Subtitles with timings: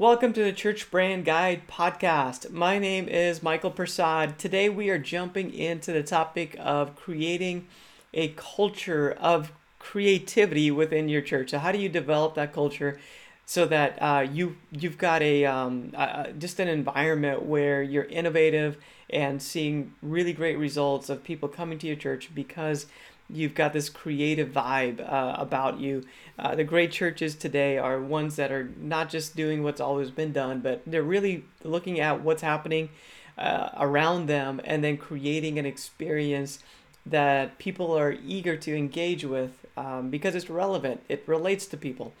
[0.00, 2.52] Welcome to the Church Brand Guide podcast.
[2.52, 4.36] My name is Michael Persad.
[4.36, 7.66] Today we are jumping into the topic of creating
[8.14, 9.50] a culture of
[9.80, 11.50] creativity within your church.
[11.50, 13.00] So, how do you develop that culture
[13.44, 15.92] so that uh, you you've got a um,
[16.38, 18.76] just an environment where you're innovative
[19.10, 22.86] and seeing really great results of people coming to your church because
[23.30, 26.04] you've got this creative vibe uh, about you.
[26.38, 30.32] Uh, the great churches today are ones that are not just doing what's always been
[30.32, 32.88] done, but they're really looking at what's happening
[33.36, 36.60] uh, around them and then creating an experience
[37.04, 41.00] that people are eager to engage with um, because it's relevant.
[41.08, 42.14] It relates to people.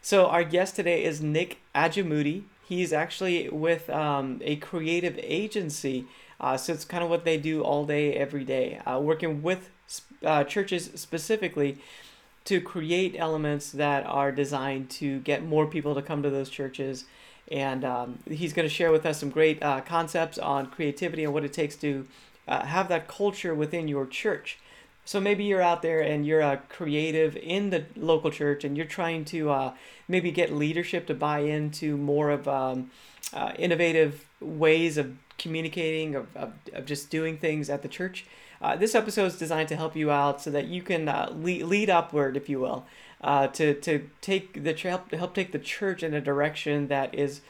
[0.00, 2.44] So our guest today is Nick Ajamuti.
[2.66, 6.06] He's actually with um, a creative agency.
[6.40, 9.70] Uh, so it's kind of what they do all day, every day, uh, working with
[10.24, 11.78] uh, churches specifically
[12.44, 17.04] to create elements that are designed to get more people to come to those churches.
[17.50, 21.32] And um, he's going to share with us some great uh, concepts on creativity and
[21.32, 22.06] what it takes to
[22.48, 24.58] uh, have that culture within your church.
[25.04, 28.86] So maybe you're out there and you're a creative in the local church and you're
[28.86, 29.74] trying to uh,
[30.06, 32.90] maybe get leadership to buy into more of um,
[33.32, 38.26] uh, innovative ways of communicating, of, of, of just doing things at the church.
[38.62, 41.64] Uh, this episode is designed to help you out so that you can uh, lead,
[41.64, 42.86] lead upward, if you will,
[43.20, 47.40] uh, to, to take the help, help take the church in a direction that is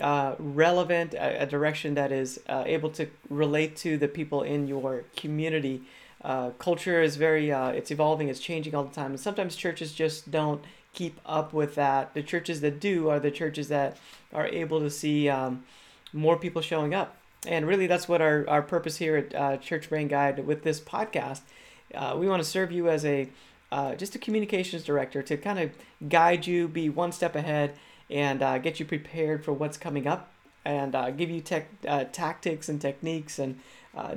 [0.00, 4.66] uh, relevant, a, a, direction that is uh, able to relate to the people in
[4.66, 5.82] your community.
[6.22, 10.30] Uh, culture is very it's evolving, it's changing all the time, and sometimes churches just
[10.30, 12.14] don't keep up with that.
[12.14, 13.98] The churches that do are the churches that
[14.32, 15.64] are able to see um,
[16.14, 19.88] more people showing up and really, that's what our, our purpose here at uh, Church
[19.88, 21.40] Brand Guide with this podcast.
[21.94, 23.28] Uh, we want to serve you as a
[23.72, 25.70] uh, just a communications director to kind of
[26.08, 27.74] guide you, be one step ahead,
[28.08, 30.30] and uh, get you prepared for what's coming up,
[30.64, 33.58] and uh, give you tech, uh, tactics and techniques and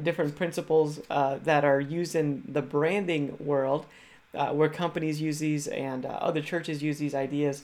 [0.04, 3.86] different principles that are used in the branding world,
[4.32, 7.64] where companies use these and other churches use these ideas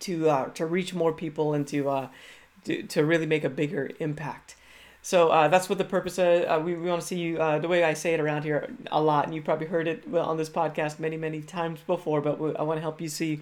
[0.00, 2.08] to to reach more people and to
[2.64, 4.56] to, to really make a bigger impact.
[5.02, 7.58] So uh, that's what the purpose of uh, we, we want to see you uh,
[7.58, 10.36] the way I say it around here a lot, and you've probably heard it on
[10.36, 12.20] this podcast many many times before.
[12.20, 13.40] But I want to help you see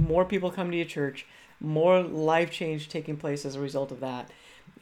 [0.00, 1.26] more people come to your church,
[1.60, 4.30] more life change taking place as a result of that,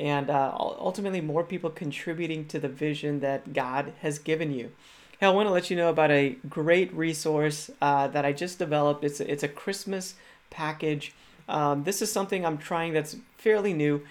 [0.00, 4.72] and uh, ultimately more people contributing to the vision that God has given you.
[5.18, 8.58] Hey, I want to let you know about a great resource uh, that I just
[8.58, 9.04] developed.
[9.04, 10.16] It's a, it's a Christmas
[10.50, 11.14] package
[11.48, 14.02] um, this is something I'm trying that's fairly new,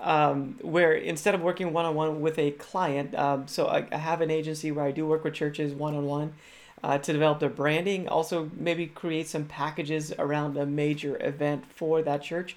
[0.00, 3.96] um, where instead of working one on one with a client, um, so I, I,
[3.96, 6.32] have an agency where I do work with churches one on one
[6.82, 12.22] to develop their branding, also maybe create some packages around a major event for that
[12.22, 12.56] church.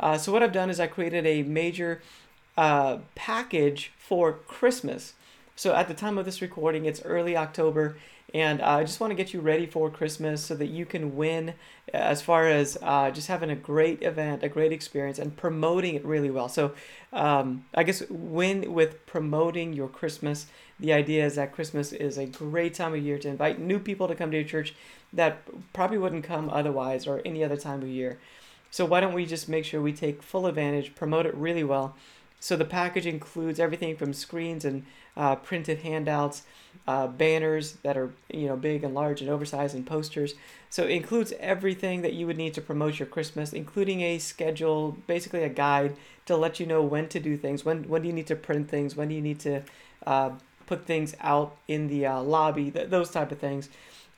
[0.00, 2.00] Uh, so, what I've done is I created a major
[2.56, 5.12] uh, package for Christmas.
[5.56, 7.98] So, at the time of this recording, it's early October
[8.36, 11.16] and uh, I just want to get you ready for Christmas so that you can
[11.16, 11.54] win
[11.94, 16.04] as far as uh, just having a great event, a great experience, and promoting it
[16.04, 16.50] really well.
[16.50, 16.74] So,
[17.14, 20.48] um, I guess win with promoting your Christmas.
[20.78, 24.06] The idea is that Christmas is a great time of year to invite new people
[24.06, 24.74] to come to your church
[25.14, 25.38] that
[25.72, 28.18] probably wouldn't come otherwise or any other time of year.
[28.70, 31.96] So, why don't we just make sure we take full advantage, promote it really well?
[32.40, 34.84] So, the package includes everything from screens and
[35.16, 36.42] uh, printed handouts
[36.86, 40.34] uh, banners that are you know big and large and oversized and posters.
[40.70, 44.96] So it includes everything that you would need to promote your Christmas, including a schedule,
[45.06, 48.14] basically a guide to let you know when to do things, when when do you
[48.14, 49.62] need to print things, when do you need to
[50.06, 50.30] uh,
[50.66, 53.68] put things out in the uh, lobby, th- those type of things.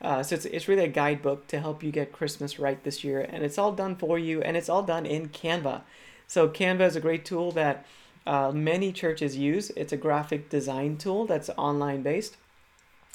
[0.00, 3.20] Uh, so it's, it's really a guidebook to help you get Christmas right this year,
[3.20, 5.82] and it's all done for you, and it's all done in Canva.
[6.26, 7.84] So Canva is a great tool that
[8.28, 9.70] uh, many churches use.
[9.70, 12.36] It's a graphic design tool that's online based.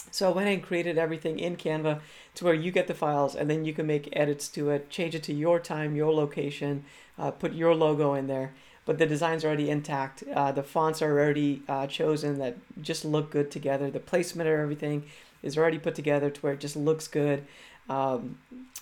[0.10, 2.02] So I went and created everything in Canva
[2.36, 5.14] to where you get the files and then you can make edits to it, change
[5.14, 6.84] it to your time, your location,
[7.18, 8.54] uh, put your logo in there.
[8.86, 10.24] But the design's already intact.
[10.34, 13.90] Uh, the fonts are already uh, chosen that just look good together.
[13.92, 15.04] The placement of everything
[15.42, 17.46] is already put together to where it just looks good
[17.88, 18.40] um,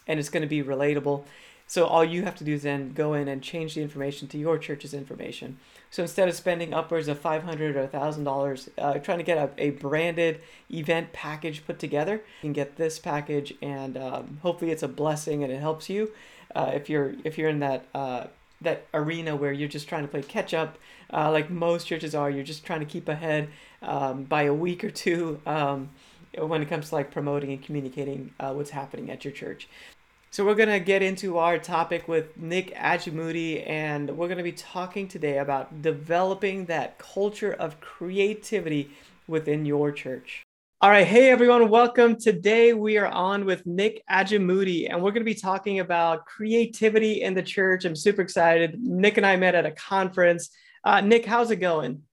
[0.07, 1.25] and it's going to be relatable.
[1.68, 4.38] So all you have to do is then go in and change the information to
[4.38, 5.57] your church's information.
[5.91, 8.69] So instead of spending upwards of five hundred or thousand uh, dollars
[9.03, 10.39] trying to get a, a branded
[10.71, 15.43] event package put together, you can get this package, and um, hopefully it's a blessing
[15.43, 16.11] and it helps you
[16.55, 18.25] uh, if you're if you're in that uh,
[18.61, 20.77] that arena where you're just trying to play catch up,
[21.13, 22.29] uh, like most churches are.
[22.29, 23.49] You're just trying to keep ahead
[23.81, 25.89] um, by a week or two um,
[26.38, 29.67] when it comes to like promoting and communicating uh, what's happening at your church.
[30.33, 34.45] So we're going to get into our topic with Nick Ajamuti, and we're going to
[34.45, 38.92] be talking today about developing that culture of creativity
[39.28, 40.42] within your church.
[40.80, 42.16] All right, hey everyone, welcome.
[42.16, 47.24] Today we are on with Nick Ajamuti, and we're going to be talking about creativity
[47.24, 47.84] in the church.
[47.84, 48.81] I'm super excited.
[48.81, 50.50] Nick and I met at a conference.
[50.86, 52.04] Uh, Nick, how's it going?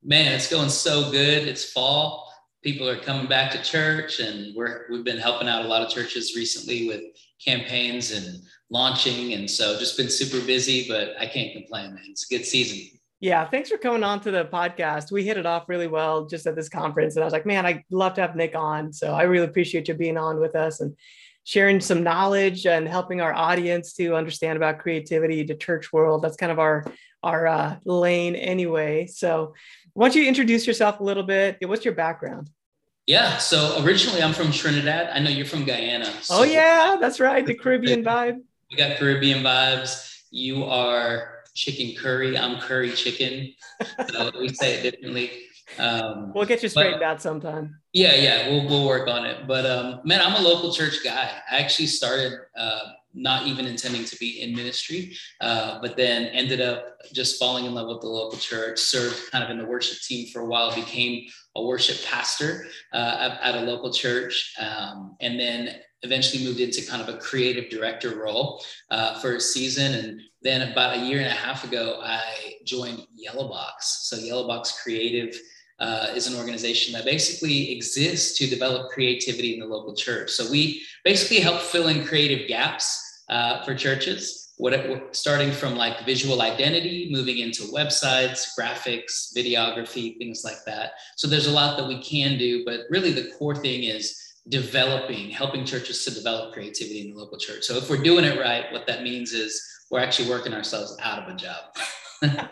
[0.00, 1.48] Man, it's going so good.
[1.48, 2.32] It's fall.
[2.62, 5.88] People are coming back to church, and we're we've been helping out a lot of
[5.88, 7.02] churches recently with
[7.42, 9.32] campaigns and launching.
[9.32, 12.04] And so just been super busy, but I can't complain, man.
[12.08, 12.98] It's a good season.
[13.20, 15.10] Yeah, thanks for coming on to the podcast.
[15.10, 17.16] We hit it off really well just at this conference.
[17.16, 18.92] And I was like, man, I'd love to have Nick on.
[18.92, 20.94] So I really appreciate you being on with us and
[21.44, 26.22] sharing some knowledge and helping our audience to understand about creativity, the church world.
[26.22, 26.84] That's kind of our
[27.22, 29.06] our uh, lane anyway.
[29.06, 29.54] So
[29.94, 31.56] why don't you introduce yourself a little bit?
[31.62, 32.50] What's your background?
[33.06, 33.38] Yeah.
[33.38, 35.10] So originally I'm from Trinidad.
[35.12, 36.10] I know you're from Guyana.
[36.22, 37.44] So oh yeah, that's right.
[37.44, 38.40] The Caribbean vibe.
[38.70, 40.22] We got Caribbean vibes.
[40.30, 42.36] You are chicken curry.
[42.36, 43.54] I'm curry chicken.
[44.10, 45.30] So we say it differently.
[45.78, 47.78] Um, we'll get you straightened but, out sometime.
[47.92, 49.46] Yeah, yeah, we'll we'll work on it.
[49.46, 51.30] But um, man, I'm a local church guy.
[51.50, 52.80] I actually started uh,
[53.14, 57.74] not even intending to be in ministry, uh, but then ended up just falling in
[57.74, 58.78] love with the local church.
[58.78, 60.74] Served kind of in the worship team for a while.
[60.74, 61.26] Became
[61.56, 67.00] a worship pastor uh, at, a local church, um, and then eventually moved into kind
[67.00, 69.94] of a creative director role uh, for a season.
[69.94, 74.08] And then about a year and a half ago, I joined Yellow Box.
[74.08, 75.34] So Yellow Box Creative
[75.80, 80.30] uh, is an organization that basically exists to develop creativity in the local church.
[80.30, 84.52] So we basically help fill in creative gaps uh, for churches.
[84.56, 90.92] What, starting from like visual identity, moving into websites, graphics, videography, things like that.
[91.16, 94.16] So there's a lot that we can do, but really the core thing is
[94.48, 97.64] developing, helping churches to develop creativity in the local church.
[97.64, 99.60] So if we're doing it right, what that means is
[99.90, 102.48] we're actually working ourselves out of a job.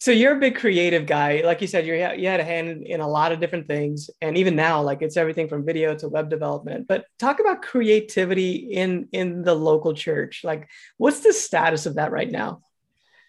[0.00, 1.42] so you're a big creative guy.
[1.44, 4.38] Like you said, you you had a hand in a lot of different things, and
[4.38, 6.88] even now, like it's everything from video to web development.
[6.88, 10.40] But talk about creativity in in the local church.
[10.42, 12.62] Like, what's the status of that right now?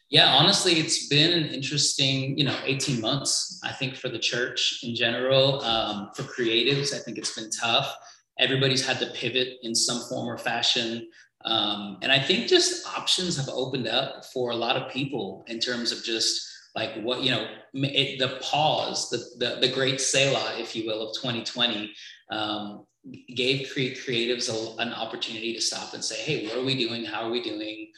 [0.09, 4.79] Yeah, honestly, it's been an interesting, you know, 18 months, I think, for the church
[4.83, 5.62] in general.
[5.62, 7.94] Um, for creatives, I think it's been tough.
[8.39, 11.07] Everybody's had to pivot in some form or fashion.
[11.45, 15.59] Um, and I think just options have opened up for a lot of people in
[15.59, 20.53] terms of just like what, you know, it, the pause, the, the, the great Selah,
[20.57, 21.94] if you will, of 2020
[22.31, 22.85] um,
[23.35, 27.06] gave creatives a, an opportunity to stop and say, hey, what are we doing?
[27.06, 27.91] How are we doing?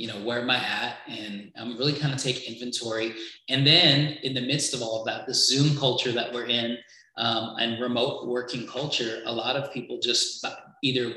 [0.00, 3.14] you know where am i at and i'm really kind of take inventory
[3.50, 6.78] and then in the midst of all of that the zoom culture that we're in
[7.18, 10.46] um, and remote working culture a lot of people just
[10.82, 11.12] either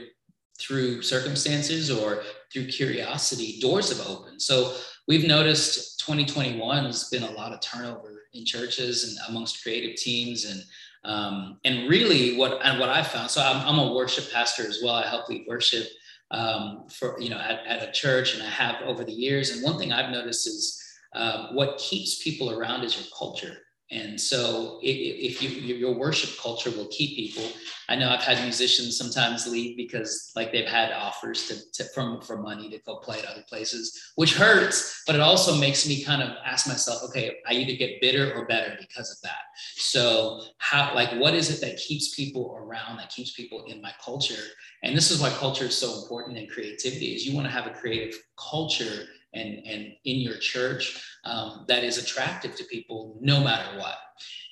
[0.60, 4.76] through circumstances or through curiosity doors have opened so
[5.08, 10.46] we've noticed 2021 has been a lot of turnover in churches and amongst creative teams
[10.46, 10.64] and
[11.06, 14.80] um, and really what and what i found so I'm, I'm a worship pastor as
[14.84, 15.88] well i help lead worship
[16.34, 19.52] um, for you know at, at, a church, and I have over the years.
[19.52, 20.84] And one thing I've noticed is
[21.14, 23.58] uh, what keeps people around is your culture.
[23.94, 27.44] And so, if, you your worship culture will keep people,
[27.90, 32.20] I know I've had musicians sometimes leave because like they've had offers to, to from
[32.22, 35.04] for money to go play at other places, which hurts.
[35.06, 38.48] But it also makes me kind of ask myself, okay, I either get bitter or
[38.48, 39.44] better because of that.
[39.76, 43.92] So, how like what is it that keeps people around, that keeps people in my
[44.04, 44.44] culture?
[44.82, 47.14] And this is why culture is so important in creativity.
[47.14, 51.84] Is you want to have a creative culture and, and in your church um, that
[51.84, 53.98] is attractive to people no matter what.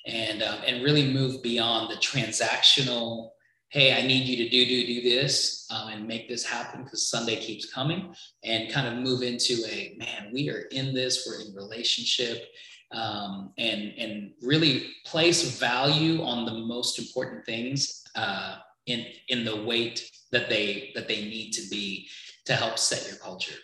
[0.06, 3.30] And, um, and really move beyond the transactional,
[3.68, 7.08] hey, I need you to do, do, do this um, and make this happen because
[7.08, 8.12] Sunday keeps coming
[8.42, 12.48] and kind of move into a, man, we are in this, we're in relationship
[12.90, 19.64] um, and, and really place value on the most important things uh, in, in the
[19.64, 22.08] weight that they, that they need to be
[22.44, 23.56] to help set your culture.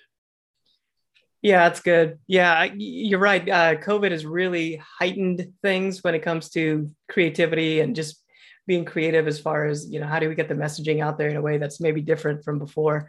[1.42, 2.18] Yeah, that's good.
[2.26, 3.48] Yeah, you're right.
[3.48, 8.22] Uh, COVID has really heightened things when it comes to creativity and just
[8.68, 11.30] being creative as far as you know how do we get the messaging out there
[11.30, 13.08] in a way that's maybe different from before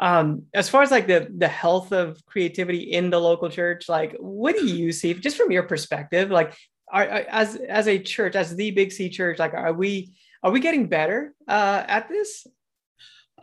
[0.00, 4.16] um, as far as like the the health of creativity in the local church like
[4.18, 6.54] what do you see just from your perspective like
[6.92, 10.60] are, as as a church as the big c church like are we are we
[10.60, 12.46] getting better uh, at this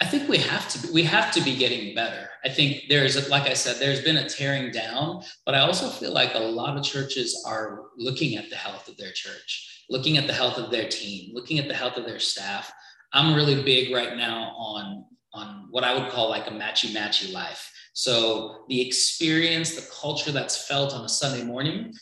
[0.01, 2.29] I think we have to be, we have to be getting better.
[2.43, 6.11] I think there's like I said, there's been a tearing down, but I also feel
[6.11, 10.25] like a lot of churches are looking at the health of their church, looking at
[10.25, 12.71] the health of their team, looking at the health of their staff.
[13.13, 17.31] I'm really big right now on on what I would call like a matchy matchy
[17.31, 17.71] life.
[17.93, 21.93] So the experience, the culture that's felt on a Sunday morning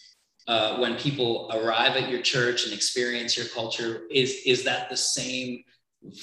[0.47, 4.97] uh, when people arrive at your church and experience your culture is is that the
[4.97, 5.63] same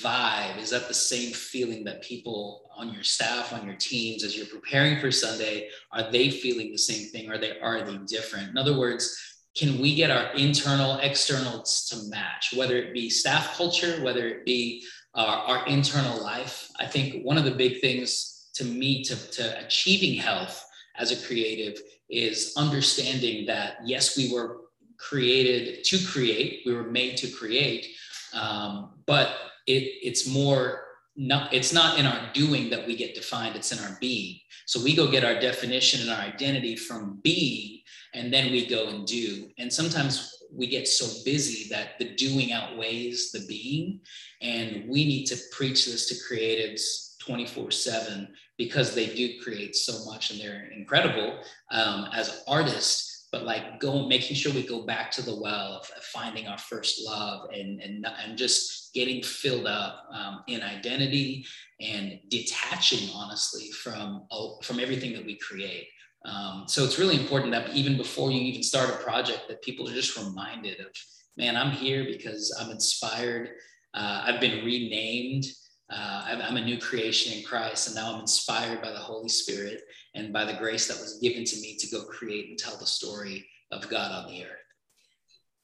[0.02, 0.58] vibe?
[0.58, 4.46] Is that the same feeling that people on your staff, on your teams, as you're
[4.46, 7.30] preparing for Sunday, are they feeling the same thing?
[7.30, 8.50] Are they are they different?
[8.50, 9.16] In other words,
[9.56, 14.44] can we get our internal externals to match, whether it be staff culture, whether it
[14.44, 16.68] be uh, our internal life?
[16.78, 20.64] I think one of the big things to me to, to achieving health
[20.96, 21.80] as a creative
[22.10, 24.62] is understanding that yes, we were
[24.98, 27.86] created to create, we were made to create,
[28.32, 29.30] um, but
[29.68, 30.84] it, it's more
[31.16, 34.38] not it's not in our doing that we get defined it's in our being.
[34.66, 37.80] So we go get our definition and our identity from being
[38.14, 39.48] and then we go and do.
[39.58, 44.00] And sometimes we get so busy that the doing outweighs the being
[44.40, 50.04] and we need to preach this to creatives 24 7 because they do create so
[50.10, 55.10] much and they're incredible um, as artists but like going making sure we go back
[55.12, 60.04] to the well of, finding our first love and and, and just getting filled up
[60.12, 61.44] um, in identity
[61.80, 64.26] and detaching honestly from
[64.62, 65.88] from everything that we create.
[66.24, 69.88] Um, so it's really important that even before you even start a project that people
[69.88, 70.88] are just reminded of
[71.36, 73.50] man i'm here because i'm inspired.
[73.94, 75.44] Uh, i've been renamed
[75.90, 79.82] uh, I'm a new creation in Christ, and now I'm inspired by the Holy Spirit
[80.14, 82.86] and by the grace that was given to me to go create and tell the
[82.86, 84.50] story of God on the earth.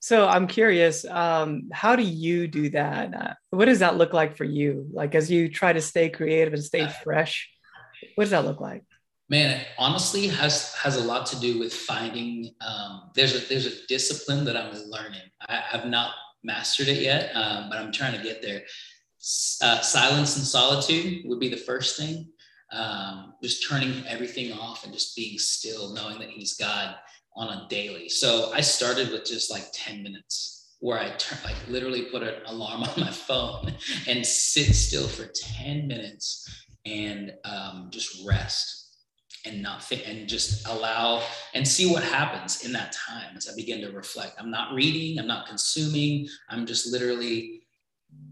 [0.01, 3.15] So I'm curious, um, how do you do that?
[3.15, 4.87] Uh, what does that look like for you?
[4.93, 7.51] Like as you try to stay creative and stay fresh,
[8.15, 8.83] what does that look like?
[9.31, 12.51] Man, it honestly has has a lot to do with finding.
[12.61, 15.23] Um, there's a there's a discipline that I'm learning.
[15.49, 16.11] I, have not
[16.43, 18.63] mastered it yet, um, but I'm trying to get there
[19.63, 22.29] uh, silence and solitude would be the first thing.
[22.73, 26.97] Um, just turning everything off and just being still, knowing that He's God
[27.37, 28.09] on a daily.
[28.09, 32.35] So I started with just like 10 minutes where I turn, like literally put an
[32.47, 33.75] alarm on my phone
[34.07, 38.85] and sit still for 10 minutes and um, just rest
[39.47, 41.23] and not fit and just allow
[41.55, 44.37] and see what happens in that time as I begin to reflect.
[44.39, 47.64] I'm not reading, I'm not consuming, I'm just literally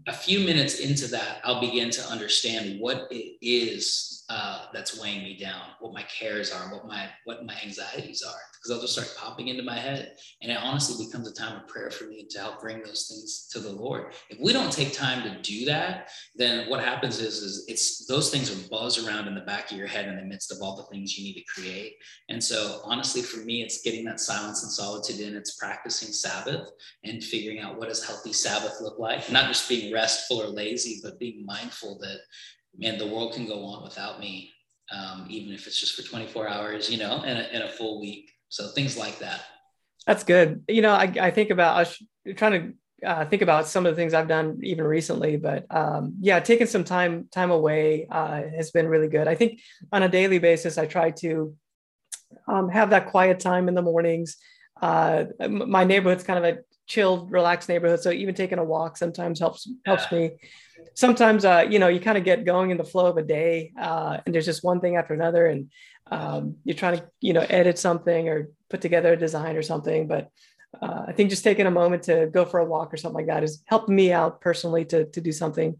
[0.07, 5.23] a few minutes into that, I'll begin to understand what it is uh, that's weighing
[5.23, 8.93] me down, what my cares are, what my what my anxieties are, because they'll just
[8.93, 12.25] start popping into my head, and it honestly becomes a time of prayer for me
[12.29, 14.13] to help bring those things to the Lord.
[14.29, 18.29] If we don't take time to do that, then what happens is is it's those
[18.29, 20.77] things are buzz around in the back of your head in the midst of all
[20.77, 21.95] the things you need to create.
[22.29, 25.35] And so, honestly, for me, it's getting that silence and solitude in.
[25.35, 26.69] It's practicing Sabbath
[27.03, 31.01] and figuring out what does healthy Sabbath look like, not just being restful or lazy,
[31.03, 32.19] but being mindful that
[32.77, 34.51] man, the world can go on without me,
[34.91, 38.31] um, even if it's just for 24 hours, you know, in a, a full week.
[38.49, 39.41] So things like that.
[40.05, 40.63] That's good.
[40.67, 42.03] You know, I, I think about, I was
[42.35, 42.51] trying
[43.01, 46.39] to uh, think about some of the things I've done even recently, but um, yeah,
[46.39, 49.27] taking some time, time away uh, has been really good.
[49.27, 49.61] I think
[49.91, 51.55] on a daily basis, I try to
[52.47, 54.37] um, have that quiet time in the mornings.
[54.81, 58.01] Uh, my neighborhood's kind of a chilled, relaxed neighborhood.
[58.01, 60.31] So even taking a walk sometimes helps, helps me.
[60.95, 63.71] Sometimes uh, you know you kind of get going in the flow of a day
[63.79, 65.71] uh, and there's just one thing after another and
[66.11, 70.07] um, you're trying to you know edit something or put together a design or something.
[70.07, 70.29] But
[70.81, 73.27] uh, i think just taking a moment to go for a walk or something like
[73.27, 75.77] that has helped me out personally to, to do something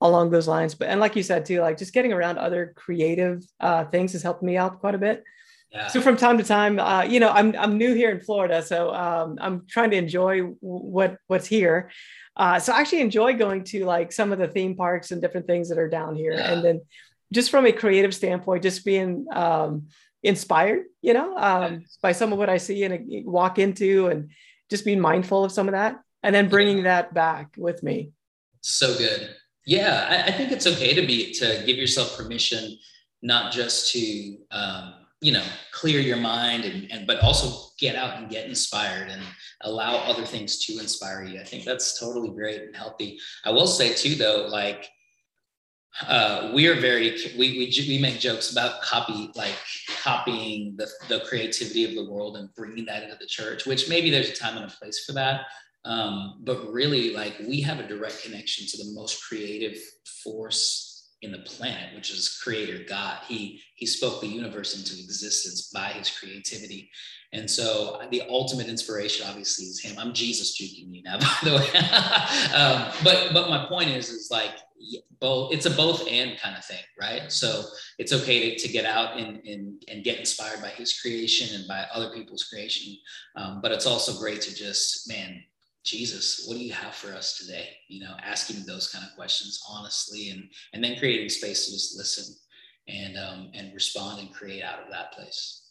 [0.00, 0.74] along those lines.
[0.74, 4.22] But and like you said too like just getting around other creative uh, things has
[4.22, 5.24] helped me out quite a bit
[5.76, 5.88] yeah.
[5.88, 8.92] So from time to time, uh, you know, I'm I'm new here in Florida, so
[8.94, 11.90] um, I'm trying to enjoy what what's here.
[12.36, 15.46] Uh, so I actually enjoy going to like some of the theme parks and different
[15.46, 16.32] things that are down here.
[16.32, 16.52] Yeah.
[16.52, 16.80] And then
[17.32, 19.88] just from a creative standpoint, just being um,
[20.22, 24.30] inspired, you know, um, by some of what I see and walk into and
[24.70, 28.10] just being mindful of some of that and then bringing that back with me.
[28.60, 29.34] So good.
[29.64, 30.06] Yeah.
[30.10, 32.76] I, I think it's okay to be, to give yourself permission,
[33.22, 38.18] not just to, um, you know clear your mind and, and but also get out
[38.18, 39.22] and get inspired and
[39.62, 41.40] allow other things to inspire you.
[41.40, 43.18] I think that's totally great and healthy.
[43.44, 44.88] I will say too though like
[46.02, 49.54] uh, we are very we, we we make jokes about copy like
[50.02, 54.10] copying the, the creativity of the world and bringing that into the church which maybe
[54.10, 55.42] there's a time and a place for that.
[55.86, 59.78] Um, but really like we have a direct connection to the most creative
[60.24, 63.18] force in the planet, which is creator God.
[63.26, 66.90] He he spoke the universe into existence by his creativity.
[67.32, 69.98] And so the ultimate inspiration obviously is him.
[69.98, 71.68] I'm Jesus juking you now, by the way.
[72.54, 74.52] um, but but my point is is like
[75.20, 77.32] both it's a both and kind of thing, right?
[77.32, 77.64] So
[77.98, 81.66] it's okay to, to get out and, and and get inspired by his creation and
[81.66, 82.96] by other people's creation.
[83.36, 85.42] Um, but it's also great to just man
[85.86, 87.68] Jesus, what do you have for us today?
[87.88, 91.96] You know, asking those kind of questions honestly, and and then creating space to just
[91.96, 92.34] listen
[92.88, 95.62] and um, and respond and create out of that place.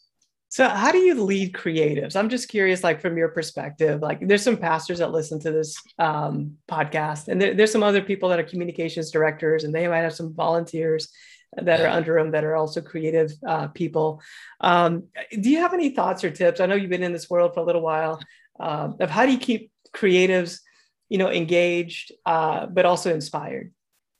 [0.47, 2.15] So, how do you lead creatives?
[2.15, 4.01] I'm just curious, like from your perspective.
[4.01, 8.01] Like, there's some pastors that listen to this um, podcast, and there, there's some other
[8.01, 11.09] people that are communications directors, and they might have some volunteers
[11.57, 14.21] that are under them that are also creative uh, people.
[14.61, 15.03] Um,
[15.39, 16.59] do you have any thoughts or tips?
[16.59, 18.19] I know you've been in this world for a little while.
[18.59, 20.59] Uh, of how do you keep creatives,
[21.09, 23.73] you know, engaged, uh, but also inspired?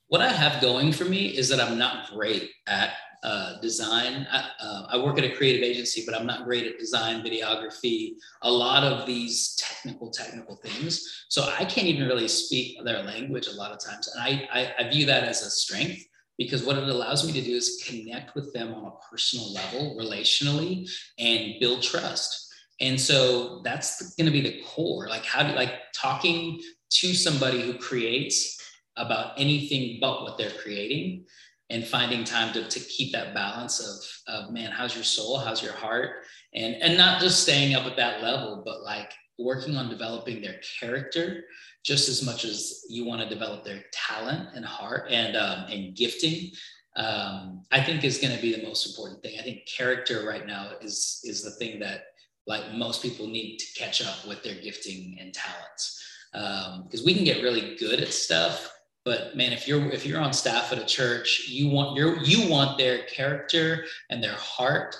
[0.07, 4.27] What I have going for me is that I'm not great at uh, design.
[4.31, 8.11] I, uh, I, work at a creative agency, but I'm not great at design, videography,
[8.43, 11.25] a lot of these technical, technical things.
[11.29, 14.07] So I can't even really speak their language a lot of times.
[14.13, 16.03] And I, I, I view that as a strength
[16.37, 19.97] because what it allows me to do is connect with them on a personal level,
[19.99, 20.87] relationally,
[21.17, 22.44] and build trust.
[22.79, 25.07] And so that's going to be the core.
[25.07, 28.61] Like how do like talking to somebody who creates
[28.97, 31.25] about anything but what they're creating
[31.69, 33.79] and finding time to, to keep that balance
[34.27, 35.39] of, of man, how's your soul?
[35.39, 36.23] How's your heart?
[36.53, 40.59] And and not just staying up at that level, but like working on developing their
[40.79, 41.43] character
[41.83, 45.95] just as much as you want to develop their talent and heart and um, and
[45.95, 46.51] gifting
[46.95, 49.37] um, I think is going to be the most important thing.
[49.39, 52.05] I think character right now is is the thing that
[52.47, 56.01] like most people need to catch up with their gifting and talents.
[56.31, 58.71] Because um, we can get really good at stuff
[59.05, 62.49] but man if you're if you're on staff at a church you want your you
[62.49, 64.97] want their character and their heart.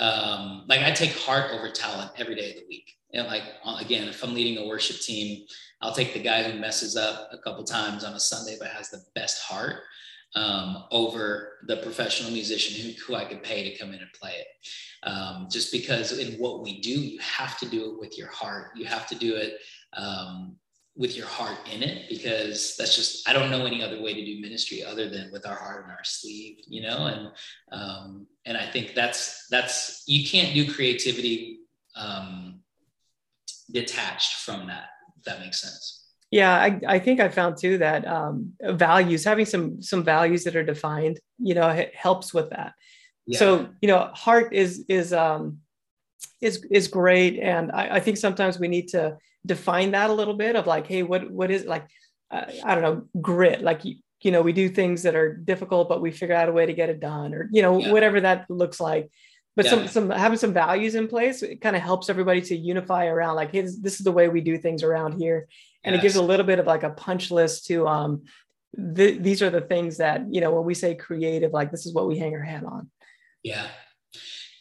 [0.00, 2.90] Um, like i take heart over talent every day of the week.
[3.14, 3.44] And like
[3.78, 5.46] again if i'm leading a worship team
[5.80, 8.90] i'll take the guy who messes up a couple times on a sunday but has
[8.90, 9.82] the best heart
[10.34, 14.32] um, over the professional musician who, who I could pay to come in and play
[14.32, 14.46] it.
[15.04, 18.70] Um, just because in what we do, you have to do it with your heart.
[18.74, 19.58] You have to do it
[19.92, 20.56] um,
[20.96, 24.24] with your heart in it because that's just I don't know any other way to
[24.24, 27.06] do ministry other than with our heart in our sleeve, you know.
[27.06, 27.28] And
[27.72, 31.60] um, and I think that's that's you can't do creativity
[31.96, 32.60] um,
[33.70, 34.88] detached from that.
[35.18, 36.03] If that makes sense.
[36.34, 40.56] Yeah, I, I think I found too that um, values, having some some values that
[40.56, 42.72] are defined, you know, it helps with that.
[43.24, 43.38] Yeah.
[43.38, 45.58] So you know, heart is is um,
[46.40, 49.16] is is great, and I, I think sometimes we need to
[49.46, 51.86] define that a little bit of like, hey, what what is like,
[52.32, 53.62] uh, I don't know, grit.
[53.62, 56.52] Like you, you know, we do things that are difficult, but we figure out a
[56.52, 57.92] way to get it done, or you know, yeah.
[57.92, 59.08] whatever that looks like
[59.56, 59.70] but yeah.
[59.70, 63.36] some some having some values in place it kind of helps everybody to unify around
[63.36, 65.46] like hey this, this, is the way we do things around here
[65.84, 66.00] and yes.
[66.00, 68.22] it gives a little bit of like a punch list to um
[68.96, 71.94] th- these are the things that you know when we say creative like this is
[71.94, 72.90] what we hang our hat on.
[73.42, 73.66] Yeah.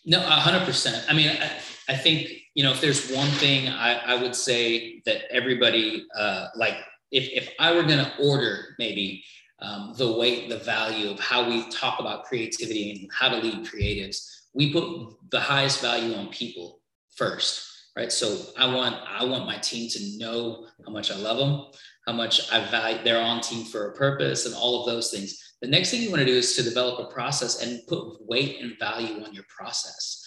[0.06, 1.52] No 100% i mean i,
[1.88, 6.48] I think you know if there's one thing i, I would say that everybody uh,
[6.56, 6.76] like
[7.12, 9.24] if, if i were going to order maybe
[9.60, 13.66] um, the weight the value of how we talk about creativity and how to lead
[13.66, 14.18] creatives
[14.54, 14.86] we put
[15.32, 16.82] the highest value on people
[17.16, 18.12] first right?
[18.12, 21.66] So i want i want my team to know how much i love them
[22.08, 25.40] how much i value they're on team for a purpose and all of those things.
[25.62, 28.60] The next thing you want to do is to develop a process and put weight
[28.62, 30.20] and value on your process.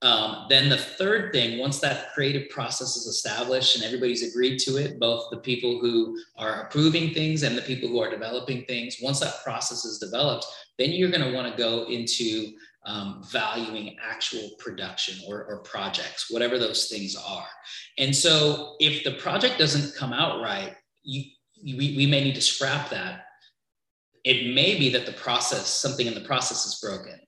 [0.00, 4.76] Um, then the third thing once that creative process is established and everybody's agreed to
[4.76, 8.98] it both the people who are approving things and the people who are developing things
[9.02, 10.46] once that process is developed
[10.78, 12.52] then you're going to want to go into
[12.86, 17.46] um, valuing actual production or, or projects, whatever those things are.
[17.98, 22.34] And so if the project doesn't come out right, you, you, we, we may need
[22.34, 23.24] to scrap that.
[24.24, 27.18] It may be that the process, something in the process is broken.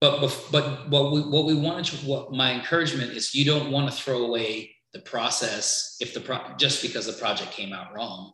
[0.00, 0.20] But,
[0.52, 3.96] but what we, what we want to, what my encouragement is you don't want to
[3.96, 8.32] throw away the process if the pro, just because the project came out wrong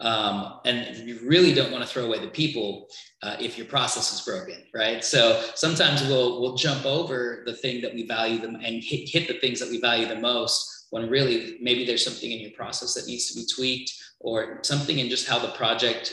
[0.00, 2.88] um, and you really don't want to throw away the people
[3.22, 5.04] uh, if your process is broken, right?
[5.04, 9.28] So sometimes we'll we'll jump over the thing that we value them and hit, hit
[9.28, 12.94] the things that we value the most when really maybe there's something in your process
[12.94, 16.12] that needs to be tweaked or something in just how the project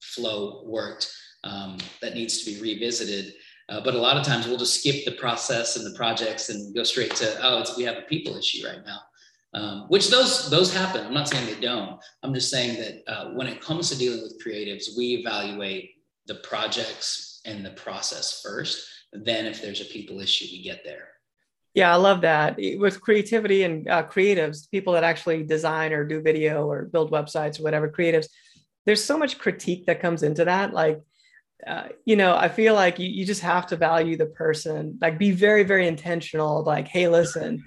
[0.00, 1.12] flow worked
[1.44, 3.34] um, that needs to be revisited.
[3.68, 6.74] Uh, but a lot of times we'll just skip the process and the projects and
[6.74, 8.98] go straight to oh, it's we have a people issue right now
[9.54, 11.06] um, which those those happen.
[11.06, 12.00] I'm not saying they don't.
[12.22, 15.90] I'm just saying that uh, when it comes to dealing with creatives, we evaluate
[16.26, 18.88] the projects and the process first.
[19.12, 21.08] Then, if there's a people issue, we get there.
[21.74, 22.56] Yeah, I love that.
[22.56, 27.58] With creativity and uh, creatives, people that actually design or do video or build websites
[27.58, 28.28] or whatever, creatives,
[28.84, 30.74] there's so much critique that comes into that.
[30.74, 31.00] Like,
[31.66, 35.18] uh, you know, I feel like you, you just have to value the person, like
[35.18, 36.62] be very, very intentional.
[36.62, 37.64] Like, hey, listen,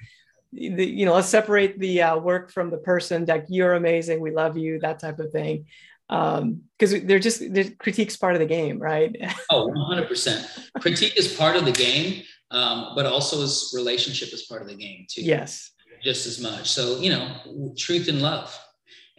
[0.56, 3.26] the, you know, let's separate the uh, work from the person.
[3.26, 4.20] Like, you're amazing.
[4.20, 5.66] We love you, that type of thing.
[6.10, 9.16] Um, because they're just, they're, critique's part of the game, right?
[9.50, 10.70] oh, 100%.
[10.80, 14.76] Critique is part of the game um, but also as relationship is part of the
[14.76, 15.22] game too.
[15.22, 15.72] Yes,
[16.04, 16.70] just as much.
[16.70, 18.58] So you know, truth and love,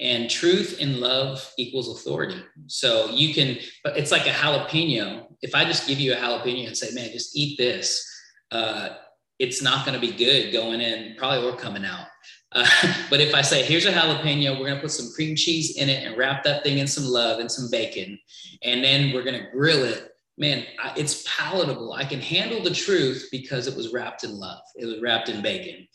[0.00, 2.40] and truth and love equals authority.
[2.66, 5.26] So you can, but it's like a jalapeno.
[5.42, 8.04] If I just give you a jalapeno and say, "Man, just eat this,"
[8.52, 8.90] uh,
[9.38, 12.06] it's not going to be good going in, probably or coming out.
[12.52, 12.66] Uh,
[13.10, 15.88] but if I say, here's a jalapeno, we're going to put some cream cheese in
[15.88, 18.18] it and wrap that thing in some love and some bacon,
[18.62, 21.92] and then we're going to grill it man, it's palatable.
[21.92, 24.60] I can handle the truth because it was wrapped in love.
[24.76, 25.86] It was wrapped in bacon,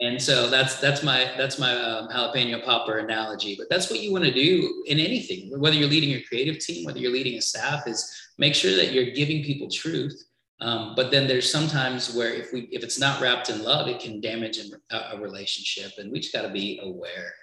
[0.00, 3.54] and so that's that's my that's my um, jalapeno popper analogy.
[3.56, 6.84] But that's what you want to do in anything, whether you're leading your creative team,
[6.84, 10.24] whether you're leading a staff, is make sure that you're giving people truth.
[10.60, 14.00] Um, but then there's sometimes where if we if it's not wrapped in love, it
[14.00, 14.58] can damage
[14.90, 17.34] a, relationship, and we just got to be aware.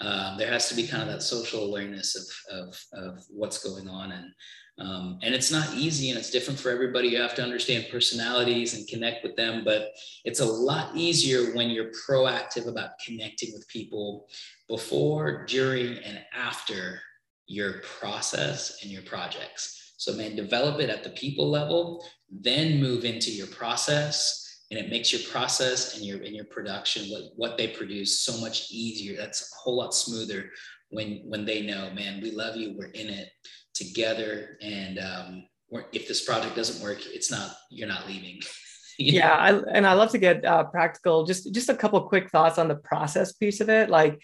[0.00, 3.88] Um, there has to be kind of that social awareness of, of, of what's going
[3.88, 4.32] on and
[4.78, 7.08] um, and it's not easy and it's different for everybody.
[7.08, 9.90] You have to understand personalities and connect with them, but
[10.24, 14.28] it's a lot easier when you're proactive about connecting with people
[14.68, 17.00] before, during, and after
[17.46, 19.87] your process and your projects.
[19.98, 24.46] So, man, develop it at the people level, then move into your process.
[24.70, 28.38] And it makes your process and your and your production, what, what they produce, so
[28.40, 29.16] much easier.
[29.16, 30.50] That's a whole lot smoother
[30.90, 33.28] when when they know, man, we love you, we're in it
[33.78, 35.44] together and um,
[35.92, 38.40] if this project doesn't work it's not you're not leaving
[38.98, 42.58] yeah I, and i love to get uh, practical just just a couple quick thoughts
[42.58, 44.20] on the process piece of it like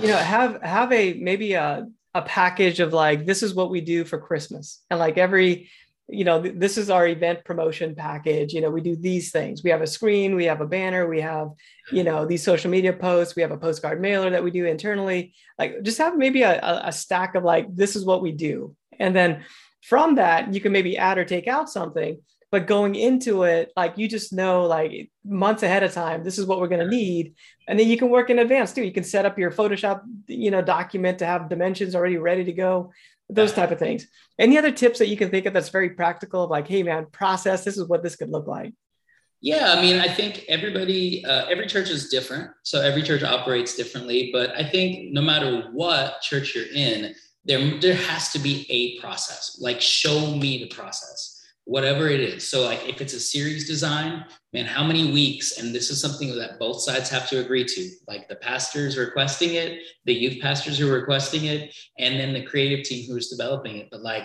[0.00, 3.80] you know have have a maybe a, a package of like this is what we
[3.80, 4.82] do for christmas.
[4.90, 5.70] And like every
[6.10, 8.54] you know this is our event promotion package.
[8.54, 9.62] You know we do these things.
[9.62, 11.48] We have a screen we have a banner we have
[11.92, 15.34] you know these social media posts we have a postcard mailer that we do internally.
[15.58, 18.74] Like just have maybe a, a stack of like this is what we do.
[18.98, 19.44] And then
[19.82, 22.20] from that, you can maybe add or take out something.
[22.50, 26.46] But going into it, like you just know, like months ahead of time, this is
[26.46, 27.34] what we're going to need,
[27.66, 28.82] and then you can work in advance too.
[28.82, 32.52] You can set up your Photoshop, you know, document to have dimensions already ready to
[32.52, 32.92] go,
[33.28, 34.06] those type of things.
[34.38, 37.06] Any other tips that you can think of that's very practical, of like, hey man,
[37.12, 37.64] process.
[37.64, 38.72] This is what this could look like.
[39.40, 42.50] Yeah, I mean, I think everybody, uh, every church is different.
[42.64, 44.30] So every church operates differently.
[44.32, 49.00] But I think no matter what church you're in, there, there has to be a
[49.00, 49.58] process.
[49.60, 51.37] Like, show me the process,
[51.68, 52.48] whatever it is.
[52.48, 55.58] So, like, if it's a series design, man, how many weeks?
[55.58, 57.90] And this is something that both sides have to agree to.
[58.06, 62.42] Like, the pastors requesting it, the youth pastors who are requesting it, and then the
[62.42, 63.88] creative team who's developing it.
[63.90, 64.24] But, like,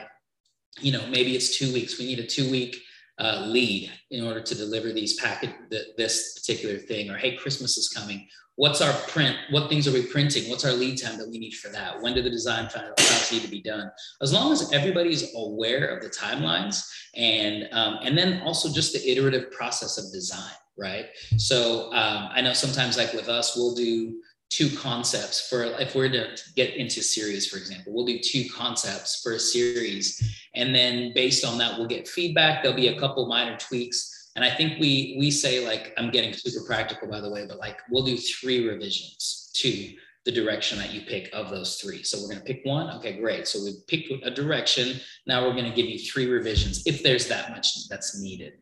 [0.80, 2.00] you know, maybe it's two weeks.
[2.00, 2.78] We need a two week
[3.20, 5.54] uh, lead in order to deliver these packet
[5.98, 10.06] this particular thing or hey christmas is coming what's our print what things are we
[10.06, 10.50] printing?
[10.50, 12.02] What's our lead time that we need for that?
[12.02, 13.90] When do the design files need to be done?
[14.22, 19.12] As long as everybody's aware of the timelines and um, and then also just the
[19.12, 21.06] iterative process of design right?
[21.38, 26.10] So um, i know sometimes like with us we'll do two concepts for if we're
[26.10, 30.22] to get into series for example we'll do two concepts for a series.
[30.56, 32.62] And then based on that we'll get feedback.
[32.62, 36.34] There'll be a couple minor tweaks and I think we we say like I'm getting
[36.34, 39.94] super practical by the way, but like we'll do three revisions to
[40.26, 42.02] the direction that you pick of those three.
[42.02, 42.90] So we're going to pick one.
[42.98, 43.46] Okay, great.
[43.46, 45.00] So we picked a direction.
[45.28, 48.54] Now we're going to give you three revisions if there's that much that's needed.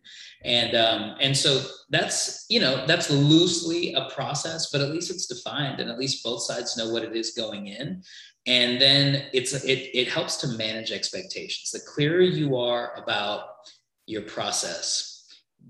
[0.44, 5.28] And um, and so that's you know that's loosely a process, but at least it's
[5.28, 8.02] defined, and at least both sides know what it is going in.
[8.48, 11.70] And then it's it it helps to manage expectations.
[11.70, 13.50] The clearer you are about
[14.08, 15.11] your process,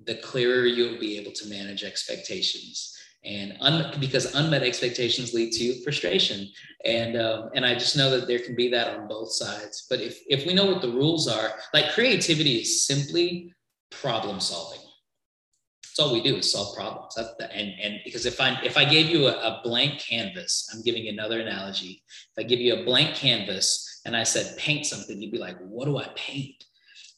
[0.06, 2.98] the clearer you'll be able to manage expectations.
[3.24, 6.48] And un- because unmet expectations lead to frustration.
[6.86, 9.86] And um, and i just know that there can be that on both sides.
[9.90, 13.54] But if if we know what the rules are like creativity is simply
[13.92, 14.80] problem solving.
[15.84, 17.14] That's all we do is solve problems.
[17.16, 20.72] That's the, and and because if i if i gave you a, a blank canvas
[20.74, 22.02] i'm giving another analogy.
[22.36, 25.60] If i give you a blank canvas and i said paint something you'd be like
[25.60, 26.64] what do i paint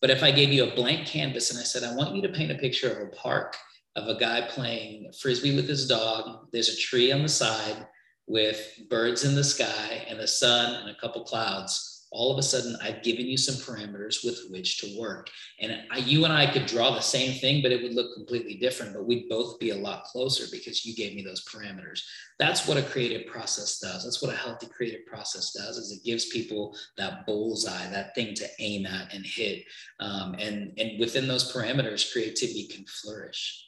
[0.03, 2.27] but if I gave you a blank canvas and I said, I want you to
[2.27, 3.55] paint a picture of a park
[3.95, 7.87] of a guy playing frisbee with his dog, there's a tree on the side
[8.27, 11.92] with birds in the sky and the sun and a couple clouds.
[12.13, 15.29] All of a sudden I've given you some parameters with which to work.
[15.59, 18.55] And I, you and I could draw the same thing, but it would look completely
[18.55, 22.01] different, but we'd both be a lot closer because you gave me those parameters.
[22.39, 24.03] That's what a creative process does.
[24.03, 28.35] That's what a healthy creative process does is it gives people that bullseye, that thing
[28.35, 29.63] to aim at and hit.
[29.99, 33.65] Um, and, and within those parameters, creativity can flourish.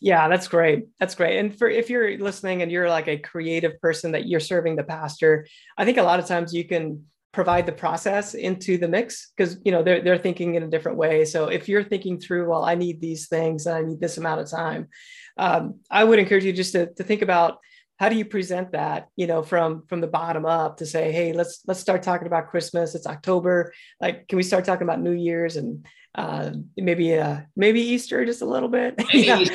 [0.00, 0.86] Yeah, that's great.
[0.98, 1.38] That's great.
[1.38, 4.82] And for if you're listening and you're like a creative person that you're serving the
[4.82, 5.46] pastor,
[5.76, 9.58] I think a lot of times you can provide the process into the mix because
[9.64, 11.24] you know they're they're thinking in a different way.
[11.24, 14.40] So if you're thinking through, well, I need these things and I need this amount
[14.40, 14.88] of time,
[15.36, 17.58] um, I would encourage you just to, to think about
[17.98, 21.32] how do you present that you know from from the bottom up to say hey
[21.32, 22.94] let's let's start talking about christmas.
[22.94, 23.72] It's october.
[24.00, 28.42] Like can we start talking about new year's and uh, maybe uh, maybe easter just
[28.42, 29.00] a little bit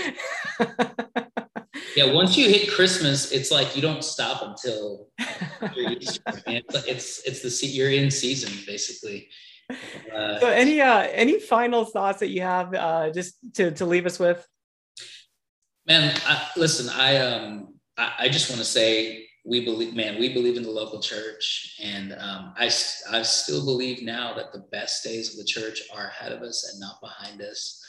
[1.96, 2.12] yeah.
[2.12, 5.08] once you hit christmas it's like you don't stop until
[5.78, 9.28] easter it's it's the you're in season basically
[10.14, 14.06] uh, so any uh any final thoughts that you have uh just to to leave
[14.06, 14.48] us with
[15.88, 20.34] man I, listen i um I, I just want to say we believe, man, we
[20.34, 21.78] believe in the local church.
[21.82, 26.08] And um, I, I still believe now that the best days of the church are
[26.08, 27.84] ahead of us and not behind us.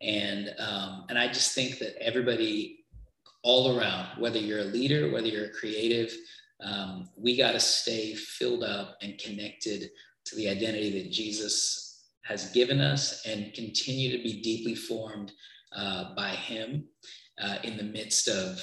[0.00, 2.79] And, um, and I just think that everybody
[3.42, 6.12] all around, whether you're a leader, whether you're a creative,
[6.62, 9.90] um, we got to stay filled up and connected
[10.26, 15.32] to the identity that Jesus has given us and continue to be deeply formed
[15.74, 16.84] uh, by Him
[17.40, 18.62] uh, in the midst of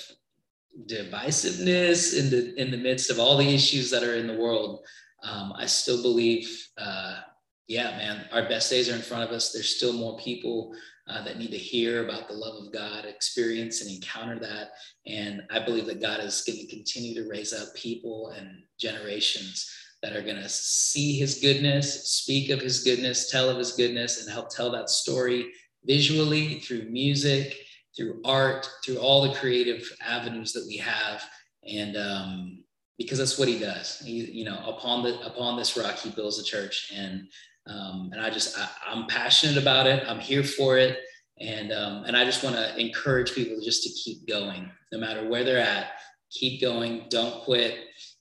[0.85, 4.85] divisiveness in the in the midst of all the issues that are in the world.
[5.23, 7.21] Um, i still believe uh,
[7.67, 9.51] yeah man our best days are in front of us.
[9.51, 10.73] There's still more people
[11.09, 14.69] uh, that need to hear about the love of god experience and encounter that
[15.05, 19.71] and i believe that god is going to continue to raise up people and generations
[20.03, 24.21] that are going to see his goodness speak of his goodness tell of his goodness
[24.21, 25.51] and help tell that story
[25.85, 27.55] visually through music
[27.97, 31.23] through art, through all the creative avenues that we have.
[31.67, 32.63] And um,
[32.97, 33.99] because that's what he does.
[33.99, 36.91] He, you know, upon the upon this rock, he builds a church.
[36.95, 37.27] And
[37.67, 40.03] um, and I just I, am passionate about it.
[40.07, 40.99] I'm here for it.
[41.39, 45.27] And um, and I just want to encourage people just to keep going, no matter
[45.27, 45.91] where they're at.
[46.31, 47.05] Keep going.
[47.09, 47.77] Don't quit.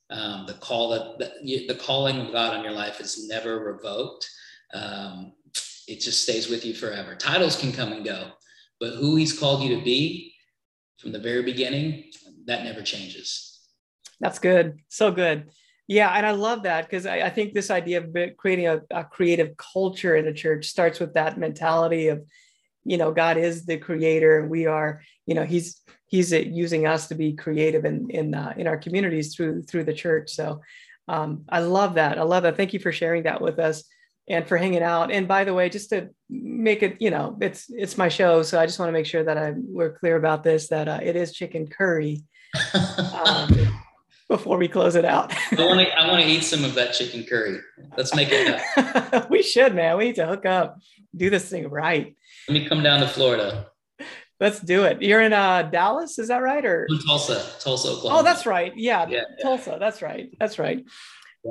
[0.09, 4.29] Um, the call that the, the calling of God on your life is never revoked.
[4.73, 5.33] Um,
[5.87, 7.15] it just stays with you forever.
[7.15, 8.31] Titles can come and go,
[8.79, 10.33] but who he's called you to be
[10.97, 12.05] from the very beginning,
[12.45, 13.59] that never changes.
[14.19, 14.79] That's good.
[14.87, 15.49] So good.
[15.87, 19.05] Yeah, and I love that because I, I, think this idea of creating a, a,
[19.05, 22.25] creative culture in the church starts with that mentality of,
[22.83, 27.07] you know, God is the creator, and we are, you know, He's He's using us
[27.07, 30.31] to be creative in in uh, in our communities through through the church.
[30.31, 30.61] So,
[31.07, 32.17] um, I love that.
[32.17, 32.57] I love that.
[32.57, 33.85] Thank you for sharing that with us
[34.27, 35.09] and for hanging out.
[35.09, 38.59] And by the way, just to make it, you know, it's it's my show, so
[38.59, 41.15] I just want to make sure that I we're clear about this that uh, it
[41.15, 42.23] is chicken curry.
[43.25, 43.55] um,
[44.29, 46.93] before we close it out, I want to I want to eat some of that
[46.93, 47.59] chicken curry.
[47.97, 49.29] Let's make it.
[49.29, 49.97] we should, man.
[49.97, 50.79] We need to hook up,
[51.15, 52.15] do this thing right.
[52.47, 53.67] Let me come down to Florida.
[54.39, 55.01] Let's do it.
[55.01, 56.63] You're in uh, Dallas, is that right?
[56.63, 58.19] Or in Tulsa, Tulsa, Oklahoma.
[58.19, 58.71] Oh, that's right.
[58.75, 59.77] Yeah, yeah, Tulsa.
[59.79, 60.29] That's right.
[60.39, 60.85] That's right.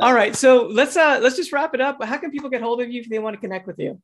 [0.00, 0.36] All right.
[0.36, 2.02] So let's uh let's just wrap it up.
[2.04, 4.00] How can people get hold of you if they want to connect with you?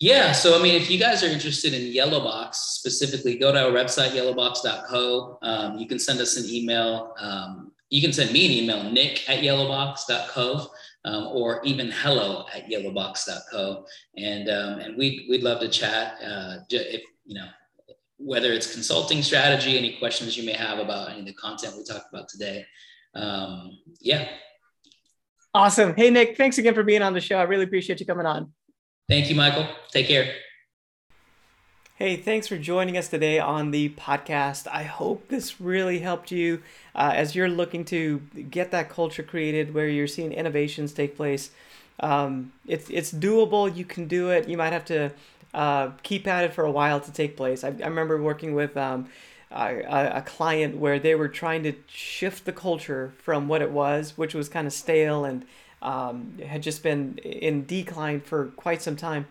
[0.00, 0.32] Yeah.
[0.32, 4.10] So I mean, if you guys are interested in Yellowbox specifically, go to our website,
[4.10, 5.38] yellowbox.co.
[5.42, 7.14] Um, you can send us an email.
[7.18, 10.70] Um, you can send me an email, nick at yellowbox.co.
[11.04, 13.84] Um, or even hello at yellowbox.co.
[14.16, 16.18] And, um, and we'd, we'd love to chat.
[16.22, 17.46] Uh, if, you know,
[18.18, 21.84] whether it's consulting strategy, any questions you may have about any of the content we
[21.84, 22.66] talked about today.
[23.14, 24.28] Um, yeah,
[25.54, 25.94] Awesome.
[25.96, 27.36] Hey, Nick, thanks again for being on the show.
[27.36, 28.52] I really appreciate you coming on.
[29.08, 29.66] Thank you, Michael.
[29.90, 30.34] Take care.
[31.98, 34.68] Hey, thanks for joining us today on the podcast.
[34.68, 36.62] I hope this really helped you
[36.94, 41.50] uh, as you're looking to get that culture created where you're seeing innovations take place.
[41.98, 43.76] Um, it's, it's doable.
[43.76, 44.48] You can do it.
[44.48, 45.10] You might have to
[45.52, 47.64] uh, keep at it for a while to take place.
[47.64, 49.08] I, I remember working with um,
[49.50, 54.16] a, a client where they were trying to shift the culture from what it was,
[54.16, 55.44] which was kind of stale and
[55.82, 59.26] um, had just been in decline for quite some time.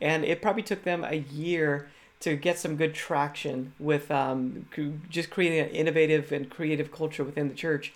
[0.00, 4.66] And it probably took them a year to get some good traction with um,
[5.08, 7.92] just creating an innovative and creative culture within the church.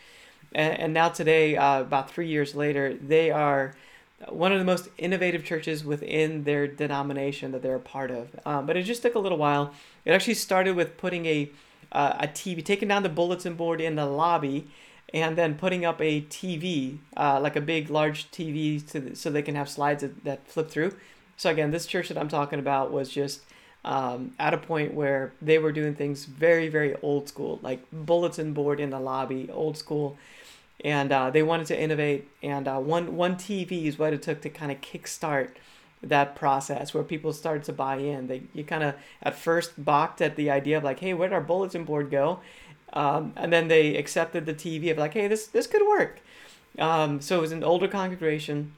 [0.53, 3.75] And, and now, today, uh, about three years later, they are
[4.29, 8.29] one of the most innovative churches within their denomination that they're a part of.
[8.45, 9.73] Um, but it just took a little while.
[10.05, 11.51] It actually started with putting a
[11.93, 14.69] uh, a TV, taking down the bulletin board in the lobby,
[15.13, 19.43] and then putting up a TV, uh, like a big, large TV, the, so they
[19.43, 20.93] can have slides that, that flip through.
[21.37, 23.41] So again, this church that I'm talking about was just
[23.85, 28.53] um, at a point where they were doing things very, very old school, like bulletin
[28.53, 30.19] board in the lobby, old school,
[30.85, 32.29] and uh, they wanted to innovate.
[32.43, 35.51] And uh, one one TV is what it took to kind of kickstart
[36.03, 38.27] that process where people started to buy in.
[38.27, 41.35] They you kind of at first balked at the idea of like, hey, where did
[41.35, 42.41] our bulletin board go?
[42.93, 46.21] Um, and then they accepted the TV of like, hey, this this could work.
[46.79, 48.73] Um, so it was an older congregation.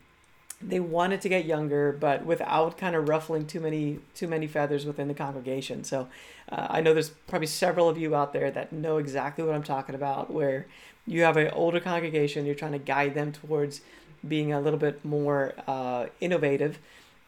[0.62, 4.86] They wanted to get younger, but without kind of ruffling too many too many feathers
[4.86, 5.84] within the congregation.
[5.84, 6.08] So
[6.50, 9.62] uh, I know there's probably several of you out there that know exactly what I'm
[9.62, 10.66] talking about, where
[11.06, 13.80] you have an older congregation, you're trying to guide them towards
[14.26, 16.78] being a little bit more uh, innovative.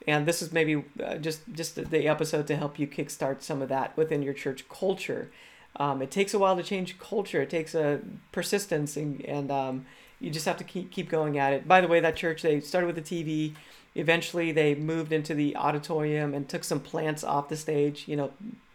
[0.06, 3.68] And this is maybe uh, just just the episode to help you kickstart some of
[3.68, 5.30] that within your church culture.
[5.76, 7.42] Um, it takes a while to change culture.
[7.42, 9.86] It takes a persistence and, and um,
[10.24, 12.60] you just have to keep keep going at it by the way that church they
[12.60, 13.54] started with the tv
[13.94, 18.30] eventually they moved into the auditorium and took some plants off the stage you know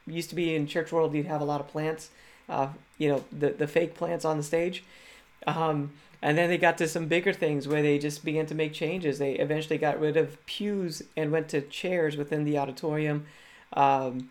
[0.08, 2.10] used to be in church world you'd have a lot of plants
[2.48, 4.84] uh, you know the, the fake plants on the stage
[5.48, 8.74] um, and then they got to some bigger things where they just began to make
[8.74, 9.20] changes.
[9.20, 13.26] They eventually got rid of pews and went to chairs within the auditorium
[13.74, 14.30] um,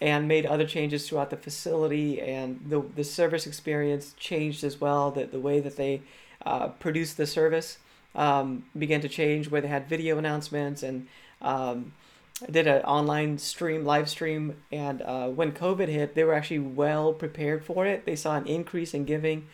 [0.00, 2.20] and made other changes throughout the facility.
[2.22, 5.10] And the, the service experience changed as well.
[5.10, 6.00] The, the way that they
[6.46, 7.78] uh, produced the service
[8.14, 11.06] um, began to change, where they had video announcements and
[11.42, 11.92] um,
[12.50, 14.56] did an online stream, live stream.
[14.72, 18.06] And uh, when COVID hit, they were actually well prepared for it.
[18.06, 19.46] They saw an increase in giving.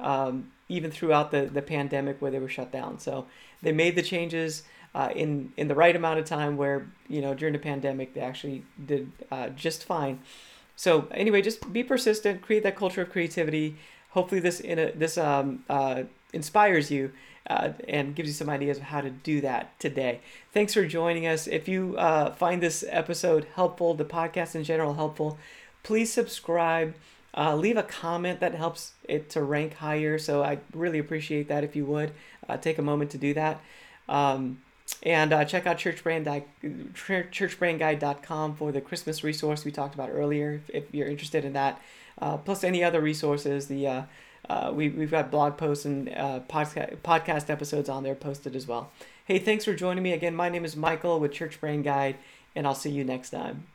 [0.00, 2.98] Um, even throughout the, the pandemic where they were shut down.
[2.98, 3.26] So
[3.62, 7.34] they made the changes uh, in in the right amount of time where you know
[7.34, 10.20] during the pandemic they actually did uh, just fine.
[10.74, 13.76] So anyway, just be persistent, create that culture of creativity.
[14.10, 16.04] Hopefully this in a, this um, uh,
[16.36, 17.10] inspires you
[17.48, 20.20] uh, and gives you some ideas of how to do that today.
[20.52, 21.46] Thanks for joining us.
[21.46, 25.38] If you uh, find this episode helpful, the podcast in general helpful,
[25.82, 26.94] please subscribe.
[27.36, 30.18] Uh, leave a comment that helps it to rank higher.
[30.18, 32.12] So I really appreciate that if you would
[32.48, 33.60] uh, take a moment to do that.
[34.08, 34.62] Um,
[35.02, 36.24] and uh, check out churchbrand,
[36.94, 41.82] churchbrandguide.com for the Christmas resource we talked about earlier if, if you're interested in that.
[42.18, 43.66] Uh, plus any other resources.
[43.66, 44.02] The uh,
[44.48, 48.90] uh, we, we've got blog posts and podcast, podcast episodes on there posted as well.
[49.24, 50.34] Hey, thanks for joining me again.
[50.34, 52.16] My name is Michael with Church Brand Guide,
[52.54, 53.66] and I'll see you next time.